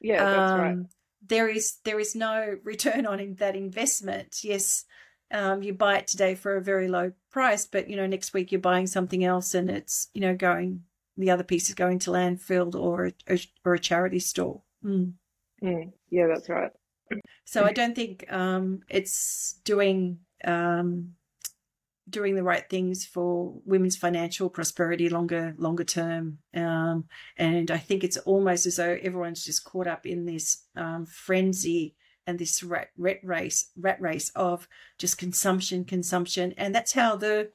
[0.00, 0.72] Yeah, that's right.
[0.72, 0.88] Um,
[1.26, 4.44] There is there is no return on in- that investment.
[4.44, 4.84] Yes,
[5.30, 8.52] um, you buy it today for a very low price, but you know next week
[8.52, 10.84] you're buying something else, and it's you know going
[11.16, 14.62] the other piece is going to landfill or a, or a charity store.
[14.84, 15.14] Mm.
[15.62, 16.70] Mm, yeah, that's right.
[17.44, 21.14] So I don't think um, it's doing um,
[22.08, 26.38] doing the right things for women's financial prosperity longer longer term.
[26.54, 27.04] Um,
[27.36, 31.94] and I think it's almost as though everyone's just caught up in this um, frenzy
[32.26, 37.50] and this rat, rat race rat race of just consumption, consumption, and that's how the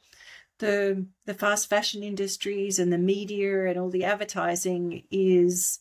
[0.59, 5.79] the the fast fashion industries and the media and all the advertising is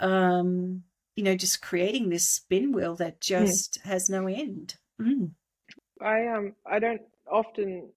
[0.00, 0.82] um
[1.14, 5.30] you know just creating this spin wheel that just has no end mm.
[6.00, 7.90] I um I don't often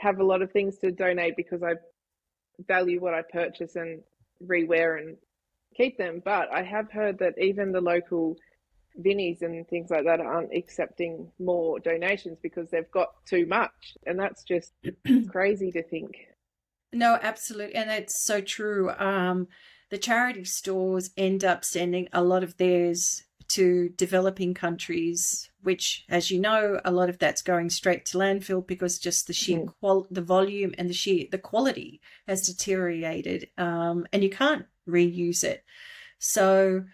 [0.00, 1.74] have a lot of things to donate because I
[2.66, 4.00] value what I purchase and
[4.44, 5.16] rewear and
[5.76, 6.22] keep them.
[6.24, 8.36] But I have heard that even the local
[9.00, 14.18] Vinnies and things like that aren't accepting more donations because they've got too much, and
[14.18, 14.72] that's just
[15.30, 16.16] crazy to think.
[16.92, 19.46] no absolutely and it's so true um
[19.90, 26.30] the charity stores end up sending a lot of theirs to developing countries which as
[26.30, 29.74] you know a lot of that's going straight to landfill because just the sheer Mm.
[29.80, 35.42] qual the volume and the sheer the quality has deteriorated um and you can't reuse
[35.44, 35.64] it
[36.18, 36.84] so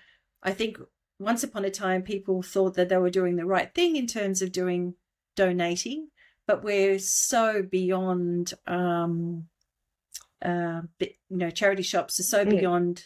[0.43, 0.79] i think
[1.19, 4.41] once upon a time people thought that they were doing the right thing in terms
[4.43, 4.95] of doing
[5.37, 6.09] donating
[6.47, 9.49] but we're so beyond um
[10.45, 12.59] uh you know charity shops are so Mm.
[12.61, 13.05] beyond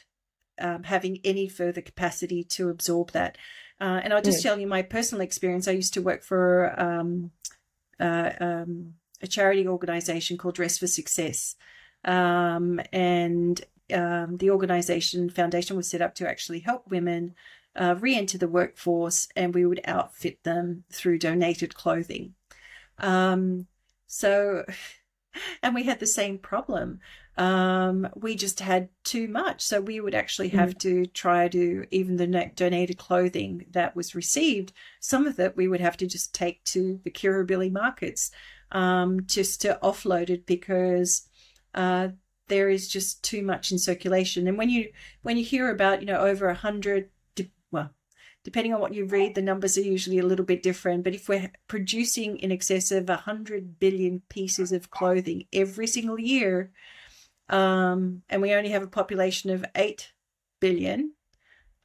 [0.58, 3.36] um, having any further capacity to absorb that.
[3.80, 5.68] Uh, and i'll just tell you my personal experience.
[5.68, 7.30] I used to work for um,
[8.00, 11.54] uh, um, a charity organization called dress for success.
[12.04, 13.60] Um, and
[13.92, 17.34] um, the organization foundation was set up to actually help women
[17.76, 22.34] uh, re-enter the workforce and we would outfit them through donated clothing.
[22.98, 23.66] Um,
[24.06, 24.64] so
[25.62, 27.00] and we had the same problem.
[27.36, 29.60] Um, we just had too much.
[29.62, 34.72] So we would actually have to try to even the donated clothing that was received
[35.00, 38.30] some of it we would have to just take to the curability markets
[38.72, 41.28] um, just to offload it because
[41.74, 42.08] uh,
[42.48, 44.48] there is just too much in circulation.
[44.48, 44.90] And when you
[45.22, 47.10] when you hear about you know over a hundred
[47.70, 47.90] well
[48.48, 51.28] depending on what you read the numbers are usually a little bit different but if
[51.28, 56.70] we're producing in excess of a hundred billion pieces of clothing every single year
[57.50, 60.12] um, and we only have a population of 8
[60.60, 61.12] billion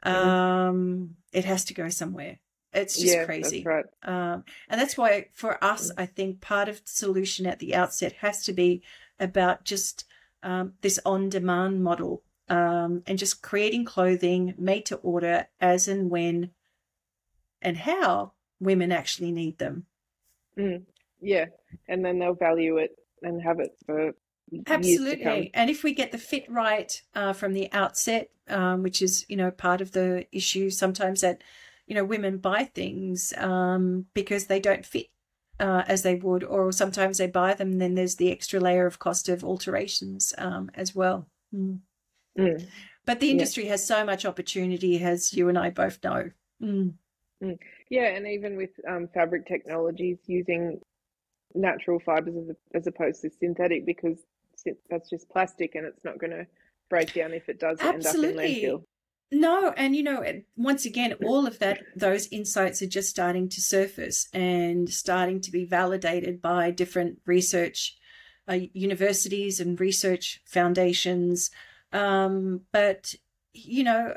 [0.03, 2.39] um, it has to go somewhere.
[2.71, 3.63] It's just yeah, crazy.
[3.63, 3.85] that's right.
[4.03, 8.13] um, and that's why for us i think part of the solution at the outset
[8.13, 8.83] has to be
[9.19, 10.05] about just
[10.43, 16.51] um, this on-demand model um, and just creating clothing made to order as and when
[17.61, 19.85] and how women actually need them
[20.57, 20.83] Mm,
[21.21, 21.45] yeah,
[21.87, 24.13] and then they'll value it and have it for years
[24.51, 24.75] to come.
[24.75, 25.51] Absolutely.
[25.53, 29.35] And if we get the fit right uh, from the outset, um, which is, you
[29.35, 31.43] know, part of the issue sometimes that,
[31.87, 35.07] you know, women buy things um, because they don't fit
[35.59, 38.85] uh, as they would, or sometimes they buy them and then there's the extra layer
[38.85, 41.27] of cost of alterations um, as well.
[41.53, 41.79] Mm.
[42.37, 42.67] Mm.
[43.05, 43.33] But the Yeah.
[43.33, 46.31] industry has so much opportunity, as you and I both know.
[46.61, 46.93] Mm.
[47.89, 50.79] Yeah, and even with um, fabric technologies using
[51.53, 54.17] natural fibers as, as opposed to synthetic because
[54.89, 56.47] that's just plastic and it's not going to
[56.89, 58.29] break down if it does Absolutely.
[58.45, 58.83] end up in landfill.
[59.31, 60.23] No, and you know,
[60.55, 65.51] once again, all of that, those insights are just starting to surface and starting to
[65.51, 67.97] be validated by different research
[68.47, 71.49] uh, universities and research foundations.
[71.93, 73.15] Um, but
[73.53, 74.15] you know,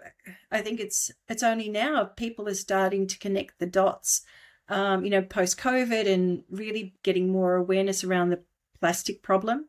[0.50, 4.22] I think it's it's only now people are starting to connect the dots.
[4.68, 8.42] Um, you know, post COVID and really getting more awareness around the
[8.80, 9.68] plastic problem.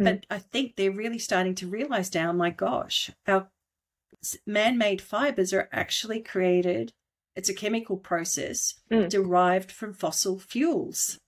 [0.00, 0.04] Mm.
[0.04, 3.48] But I think they're really starting to realize now, my gosh, our
[4.46, 6.92] man-made fibers are actually created.
[7.36, 9.08] It's a chemical process mm.
[9.08, 11.20] derived from fossil fuels,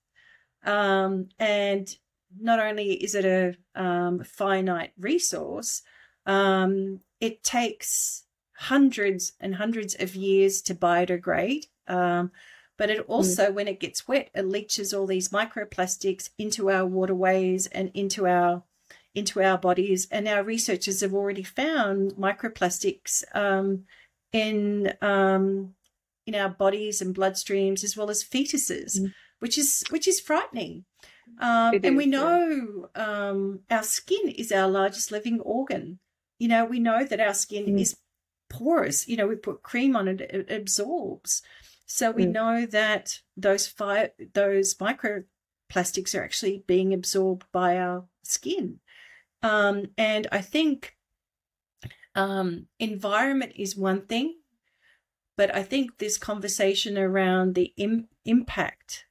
[0.65, 1.95] um, and
[2.41, 5.83] not only is it a um, finite resource,
[6.29, 11.65] um, it takes hundreds and hundreds of years to biodegrade.
[11.89, 12.31] Um,
[12.77, 13.09] but it mm.
[13.09, 13.55] also, mm.
[13.55, 18.63] when it gets wet, it leaches all these microplastics into our waterways and into our
[19.15, 20.07] into our bodies.
[20.11, 23.85] And our researchers have already found microplastics um,
[24.33, 25.75] in um,
[26.27, 29.13] in our bodies and bloodstreams as well as fetuses, mm.
[29.41, 30.85] which is which is frightening.
[31.41, 33.29] Um, and is, we know yeah.
[33.29, 36.01] um, our skin is our largest living organ.
[36.39, 37.81] You know, we know that our skin mm.
[37.81, 37.97] is
[38.49, 39.09] porous.
[39.09, 41.43] You know, we put cream on it, it absorbs.
[41.87, 42.33] So we mm.
[42.33, 48.81] know that those fi- those microplastics are actually being absorbed by our skin.
[49.43, 50.97] Um, and I think
[52.15, 54.37] um, environment is one thing,
[55.37, 59.05] but I think this conversation around the Im- impact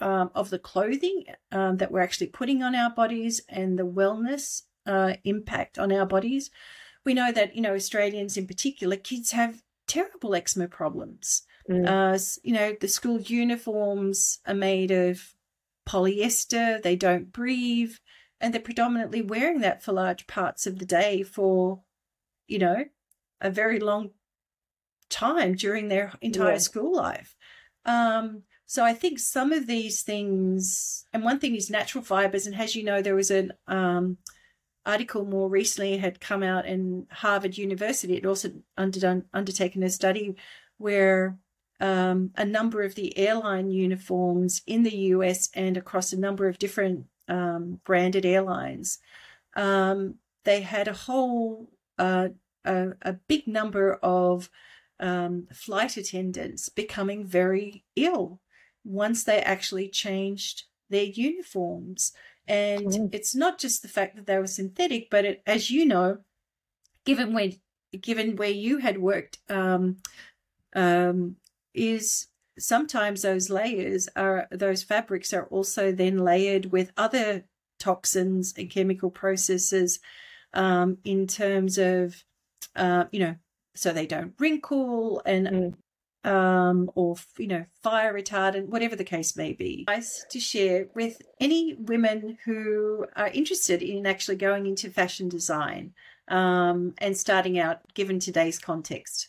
[0.00, 4.62] um, of the clothing um, that we're actually putting on our bodies and the wellness
[4.88, 6.50] uh, impact on our bodies.
[7.04, 11.42] We know that, you know, Australians in particular, kids have terrible eczema problems.
[11.70, 11.86] Mm.
[11.86, 15.34] Uh, you know, the school uniforms are made of
[15.86, 17.94] polyester, they don't breathe,
[18.40, 21.82] and they're predominantly wearing that for large parts of the day for,
[22.46, 22.84] you know,
[23.40, 24.10] a very long
[25.08, 26.58] time during their entire yeah.
[26.58, 27.36] school life.
[27.84, 32.54] Um, so I think some of these things, and one thing is natural fibers, and
[32.54, 34.18] as you know, there was an um,
[34.88, 38.16] article more recently had come out in Harvard University.
[38.16, 40.34] It also underdone, undertaken a study
[40.78, 41.36] where
[41.78, 46.58] um, a number of the airline uniforms in the US and across a number of
[46.58, 48.98] different um, branded airlines,
[49.54, 52.28] um, they had a whole uh,
[52.64, 54.50] a, a, big number of
[55.00, 58.40] um, flight attendants becoming very ill
[58.84, 62.12] once they actually changed their uniforms.
[62.48, 63.14] And mm.
[63.14, 66.18] it's not just the fact that they were synthetic, but it, as you know,
[67.04, 67.50] given where
[68.00, 69.98] given where you had worked, um,
[70.74, 71.36] um,
[71.74, 77.44] is sometimes those layers are those fabrics are also then layered with other
[77.78, 80.00] toxins and chemical processes
[80.54, 82.24] um, in terms of
[82.74, 83.36] uh, you know
[83.74, 85.74] so they don't wrinkle and mm
[86.28, 89.84] um, or you know fire retardant, whatever the case may be.
[89.88, 95.94] Nice to share with any women who are interested in actually going into fashion design
[96.28, 99.28] um, and starting out, given today's context.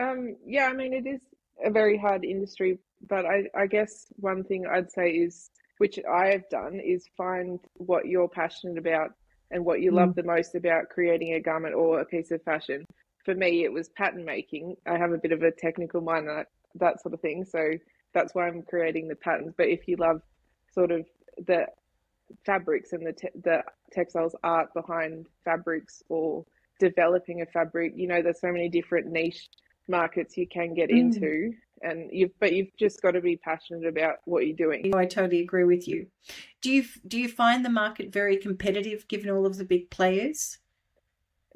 [0.00, 1.20] Um, yeah, I mean it is
[1.64, 6.26] a very hard industry, but I, I guess one thing I'd say is, which I
[6.28, 9.10] have done, is find what you're passionate about
[9.50, 9.96] and what you mm.
[9.96, 12.84] love the most about creating a garment or a piece of fashion
[13.28, 14.74] for me, it was pattern making.
[14.86, 17.44] I have a bit of a technical mind, that, that sort of thing.
[17.44, 17.72] So
[18.14, 19.52] that's why I'm creating the patterns.
[19.54, 20.22] But if you love
[20.72, 21.04] sort of
[21.46, 21.66] the
[22.46, 23.62] fabrics and the te- the
[23.92, 26.46] textiles art behind fabrics or
[26.80, 29.50] developing a fabric, you know, there's so many different niche
[29.88, 30.98] markets you can get mm.
[30.98, 34.94] into and you've but you've just got to be passionate about what you're doing.
[34.94, 36.06] I totally agree with you.
[36.62, 40.58] Do you do you find the market very competitive given all of the big players?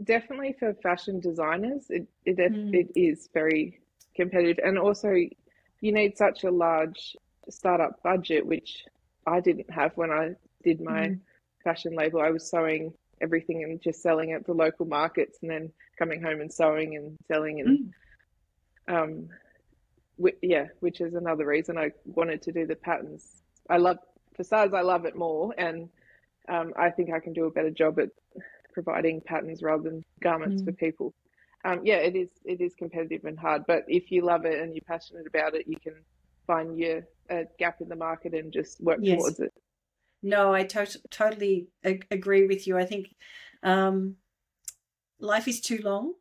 [0.04, 2.74] Definitely for fashion designers, it it, mm.
[2.74, 3.80] it is very
[4.14, 7.16] competitive, and also you need such a large
[7.48, 8.84] startup budget, which
[9.26, 11.20] I didn't have when I did my mm.
[11.64, 12.20] fashion label.
[12.20, 16.40] I was sewing everything and just selling at the local markets, and then coming home
[16.40, 17.92] and sewing and selling, and
[18.88, 19.02] mm.
[19.02, 19.28] um,
[20.42, 23.42] yeah, which is another reason I wanted to do the patterns.
[23.68, 23.98] I love
[24.36, 24.74] facades.
[24.74, 25.88] I love it more, and
[26.48, 28.10] um, I think I can do a better job at
[28.72, 30.66] providing patterns rather than garments mm.
[30.66, 31.14] for people.
[31.64, 34.74] Um, yeah, it is it is competitive and hard, but if you love it and
[34.74, 35.94] you're passionate about it, you can
[36.46, 39.18] find your a gap in the market and just work yes.
[39.18, 39.52] towards it.
[40.22, 42.76] No, I to- totally ag- agree with you.
[42.78, 43.14] I think
[43.62, 44.16] um,
[45.18, 46.14] life is too long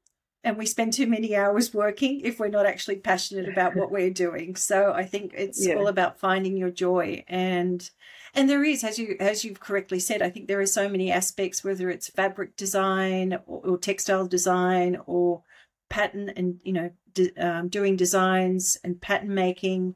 [0.43, 4.09] and we spend too many hours working if we're not actually passionate about what we're
[4.09, 4.55] doing.
[4.55, 5.75] So I think it's yeah.
[5.75, 7.87] all about finding your joy and
[8.33, 11.11] and there is as you as you've correctly said i think there are so many
[11.11, 15.43] aspects whether it's fabric design or, or textile design or
[15.89, 19.95] pattern and you know de, um, doing designs and pattern making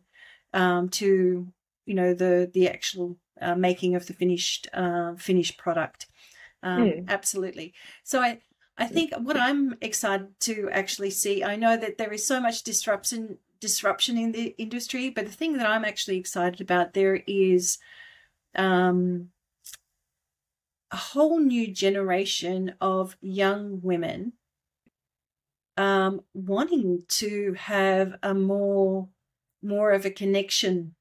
[0.53, 1.47] um, to
[1.85, 6.07] you know the the actual uh, making of the finished uh, finished product
[6.63, 7.09] um, mm.
[7.09, 7.73] absolutely
[8.03, 8.39] so i
[8.77, 12.63] I think what I'm excited to actually see, I know that there is so much
[12.63, 17.77] disruption disruption in the industry, but the thing that I'm actually excited about there is
[18.55, 19.29] um,
[20.91, 24.33] a whole new generation of young women
[25.77, 29.09] um, wanting to have a more
[29.61, 30.95] more of a connection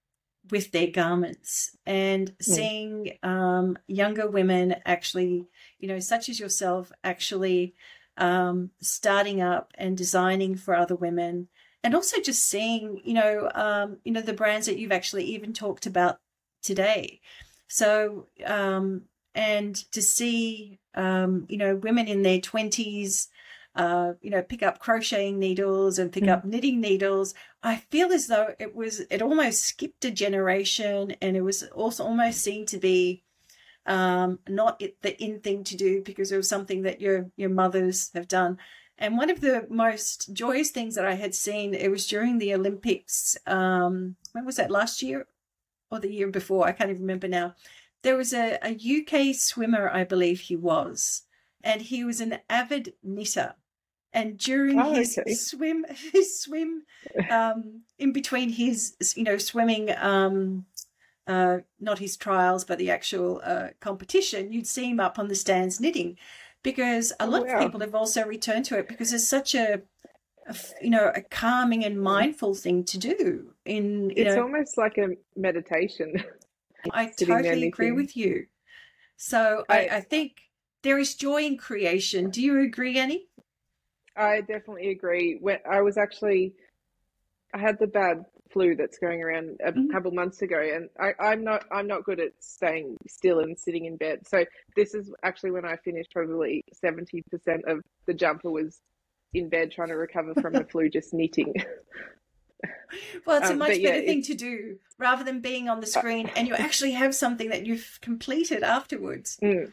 [0.50, 5.46] with their garments and seeing um, younger women actually,
[5.78, 7.74] you know, such as yourself, actually
[8.16, 11.48] um, starting up and designing for other women,
[11.82, 15.52] and also just seeing, you know, um, you know, the brands that you've actually even
[15.52, 16.18] talked about
[16.62, 17.20] today.
[17.68, 19.02] So, um,
[19.34, 23.28] and to see, um, you know, women in their twenties
[23.76, 26.32] uh, you know, pick up crocheting needles and pick mm.
[26.32, 27.34] up knitting needles.
[27.62, 32.04] I feel as though it was, it almost skipped a generation and it was also
[32.04, 33.24] almost seen to be
[33.86, 38.10] um, not the in thing to do because it was something that your, your mothers
[38.14, 38.58] have done.
[38.96, 42.54] And one of the most joyous things that I had seen, it was during the
[42.54, 43.36] Olympics.
[43.44, 44.70] Um, when was that?
[44.70, 45.26] Last year
[45.94, 46.66] or the year before?
[46.66, 47.54] I can't even remember now.
[48.02, 51.22] There was a, a UK swimmer, I believe he was,
[51.62, 53.54] and he was an avid knitter
[54.14, 55.34] and during oh, his okay.
[55.34, 56.84] swim his swim
[57.30, 60.64] um, in between his you know swimming um,
[61.26, 65.34] uh, not his trials but the actual uh, competition you'd see him up on the
[65.34, 66.16] stands knitting
[66.62, 69.82] because a oh, lot of people have also returned to it because it's such a
[70.80, 75.08] you know a calming and mindful thing to do in it's know, almost like a
[75.36, 76.22] meditation
[76.92, 78.46] i totally agree with you
[79.16, 80.32] so I, I, I think
[80.82, 83.26] there is joy in creation do you agree annie
[84.16, 85.38] I definitely agree.
[85.40, 86.54] When I was actually,
[87.52, 89.90] I had the bad flu that's going around a mm-hmm.
[89.90, 93.86] couple months ago, and I, am not I'm not good at staying still and sitting
[93.86, 94.20] in bed.
[94.26, 94.44] So
[94.76, 96.12] this is actually when I finished.
[96.12, 98.80] Probably seventy percent of the jumper was
[99.34, 101.54] in bed trying to recover from the flu, just knitting.
[103.26, 105.86] well, it's a um, much yeah, better thing to do rather than being on the
[105.86, 109.38] screen, and you actually have something that you've completed afterwards.
[109.42, 109.72] Mm,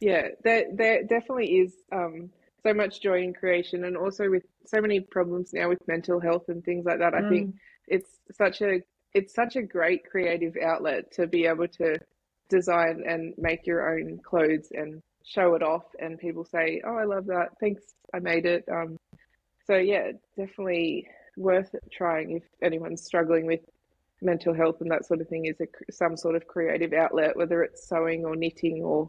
[0.00, 1.74] yeah, there there definitely is.
[1.90, 2.30] Um,
[2.62, 6.48] so much joy in creation and also with so many problems now with mental health
[6.48, 7.14] and things like that.
[7.14, 7.58] I think mm.
[7.88, 8.82] it's such a
[9.14, 11.98] it's such a great creative outlet to be able to
[12.48, 17.04] design and make your own clothes and show it off and people say, "Oh, I
[17.04, 17.50] love that.
[17.60, 17.82] Thanks.
[18.14, 18.98] I made it." Um,
[19.66, 21.06] so yeah, definitely
[21.36, 23.60] worth trying if anyone's struggling with
[24.22, 27.62] mental health and that sort of thing is a, some sort of creative outlet whether
[27.62, 29.08] it's sewing or knitting or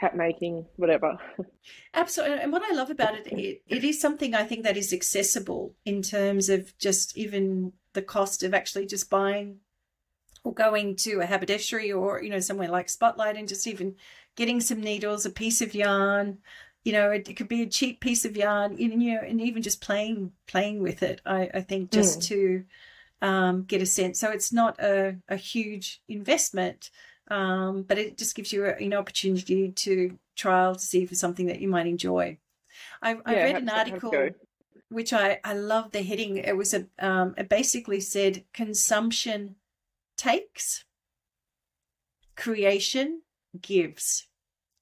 [0.00, 1.18] hat making, whatever.
[1.94, 2.38] Absolutely.
[2.38, 5.74] And what I love about it, it, it is something I think that is accessible
[5.84, 9.58] in terms of just even the cost of actually just buying
[10.42, 13.94] or going to a haberdashery or, you know, somewhere like Spotlight and just even
[14.40, 16.38] getting some needles, a piece of yarn.
[16.82, 19.62] You know, it, it could be a cheap piece of yarn, you know, and even
[19.62, 21.20] just playing playing with it.
[21.26, 22.24] I, I think just mm.
[22.28, 22.64] to
[23.20, 24.18] um, get a sense.
[24.18, 26.88] So it's not a, a huge investment,
[27.30, 31.48] um, but it just gives you an opportunity to trial to see if it's something
[31.48, 32.38] that you might enjoy.
[33.02, 34.30] I, I read an article
[34.88, 36.38] which I, I love the heading.
[36.38, 39.56] It was a um, it basically said consumption
[40.16, 40.86] takes,
[42.36, 43.20] creation
[43.60, 44.28] gives.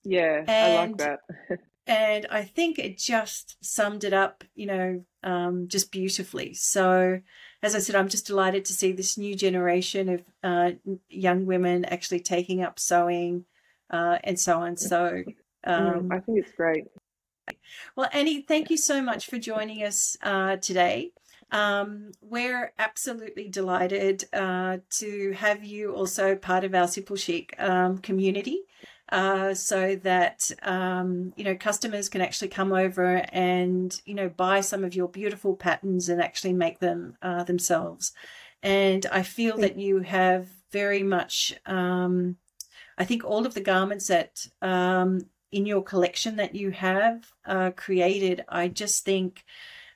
[0.04, 1.20] Yeah, and, I like that.
[1.86, 6.54] and I think it just summed it up, you know, um, just beautifully.
[6.54, 7.20] So
[7.62, 10.70] as I said, I'm just delighted to see this new generation of uh,
[11.08, 13.44] young women actually taking up sewing
[13.90, 14.76] uh, and so on.
[14.76, 15.22] So
[15.66, 16.84] mm, um, I think it's great.
[17.96, 21.12] Well, Annie, thank you so much for joining us uh, today.
[21.50, 27.98] Um, we're absolutely delighted uh, to have you also part of our Simple Chic um,
[27.98, 28.60] community
[29.10, 34.60] uh, so that um, you know customers can actually come over and you know buy
[34.60, 38.12] some of your beautiful patterns and actually make them uh, themselves.
[38.62, 41.54] And I feel that you have very much.
[41.66, 42.36] Um,
[42.98, 45.20] I think all of the garments that um,
[45.52, 49.44] in your collection that you have uh, created, I just think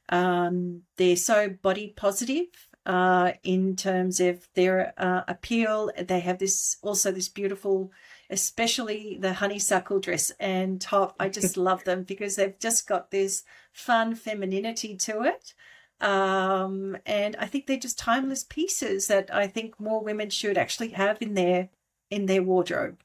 [0.08, 2.46] um, they're so body positive
[2.86, 5.90] uh, in terms of their uh, appeal.
[5.98, 7.90] They have this also this beautiful
[8.32, 11.14] especially the honeysuckle dress and top.
[11.20, 15.54] I just love them because they've just got this fun femininity to it.
[16.00, 20.88] Um, and I think they're just timeless pieces that I think more women should actually
[20.88, 21.68] have in their
[22.10, 23.00] in their wardrobe.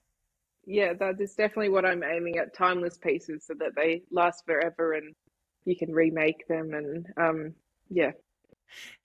[0.65, 4.93] Yeah, that is definitely what I'm aiming at timeless pieces so that they last forever
[4.93, 5.15] and
[5.63, 7.53] you can remake them and um,
[7.89, 8.11] yeah.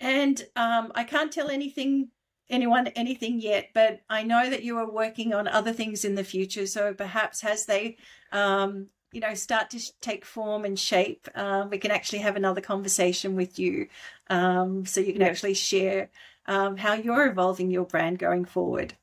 [0.01, 2.09] And um, I can't tell anything
[2.53, 6.23] anyone anything yet, but I know that you are working on other things in the
[6.23, 6.67] future.
[6.67, 7.97] So perhaps as they
[8.31, 12.61] um, you know start to take form and shape um, we can actually have another
[12.61, 13.87] conversation with you
[14.31, 16.09] um, so you can actually share
[16.47, 18.95] um, how you're evolving your brand going forward.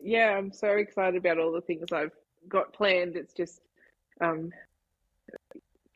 [0.00, 2.12] Yeah i'm so excited about all the things i've
[2.48, 3.16] got planned.
[3.16, 3.60] It's just
[4.20, 4.52] um,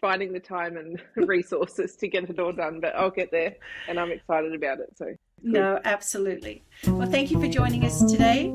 [0.01, 3.57] finding the time and resources to get it all done but i'll get there
[3.89, 5.07] and i'm excited about it so
[5.43, 6.65] no absolutely.
[6.87, 8.53] Well thank you for joining us today